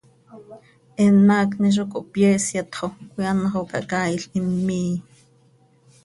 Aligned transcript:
Eenm 1.03 1.25
haacni 1.35 1.67
zo 1.75 1.83
cohpyeesyat 1.91 2.69
xo 2.77 2.87
coi 3.11 3.25
anxö 3.31 3.55
oo 3.59 3.69
cahcaail 3.71 4.23
him 4.31 4.47
miii. 4.67 4.93